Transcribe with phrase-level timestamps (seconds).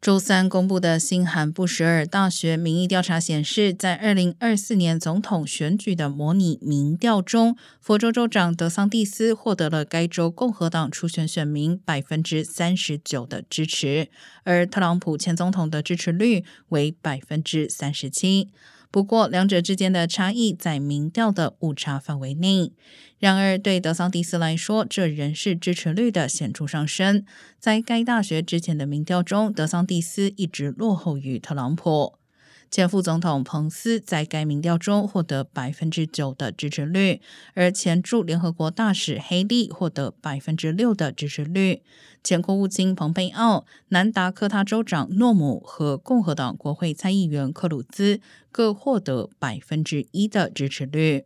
[0.00, 14.08] 周三公布的新罕布什尔大学民意调查显示，在二零二四年总统选举的模拟民调中，佛州州长德桑蒂斯获得了该州共和党初选选民百分之三十九的支持，
[14.44, 18.48] 而特朗普前总统的支持率为百分之三十七。
[18.90, 22.72] 不过，两者之间的差异在民调的误差范围内。
[23.18, 27.24] 然而，对德桑蒂斯来说，这仍是支持率的显著上升。
[27.58, 32.19] 在该大学之前的民调中，德桑蒂斯一直落后于特朗普。
[32.70, 37.20] 前副总统彭斯在该民调中获得百分之九的支持率，
[37.54, 41.82] 而前驻联合国大使黑利获得百分之六的支持率。
[42.22, 48.20] 前国务卿蓬佩奥、南达科他州长诺姆和共和党国会参议员克鲁兹
[48.52, 51.24] 各获得百分之一的支持率。